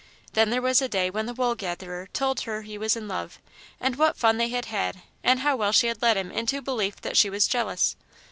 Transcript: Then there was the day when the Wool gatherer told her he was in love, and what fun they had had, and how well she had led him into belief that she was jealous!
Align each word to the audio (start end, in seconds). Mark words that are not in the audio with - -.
Then 0.33 0.49
there 0.49 0.63
was 0.63 0.79
the 0.79 0.89
day 0.89 1.11
when 1.11 1.27
the 1.27 1.33
Wool 1.35 1.53
gatherer 1.53 2.07
told 2.11 2.39
her 2.39 2.63
he 2.63 2.75
was 2.75 2.95
in 2.95 3.07
love, 3.07 3.37
and 3.79 3.97
what 3.97 4.17
fun 4.17 4.37
they 4.37 4.49
had 4.49 4.65
had, 4.65 5.03
and 5.23 5.41
how 5.41 5.55
well 5.55 5.71
she 5.71 5.85
had 5.85 6.01
led 6.01 6.17
him 6.17 6.31
into 6.31 6.59
belief 6.59 6.95
that 7.01 7.15
she 7.15 7.29
was 7.29 7.47
jealous! 7.47 7.95